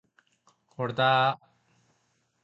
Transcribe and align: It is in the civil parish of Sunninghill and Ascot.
It 0.03 0.05
is 0.05 0.09
in 0.09 0.15
the 0.15 0.81
civil 0.81 0.93
parish 0.93 0.93
of 0.93 0.95
Sunninghill 0.95 1.37
and 1.37 1.43
Ascot. 1.43 1.47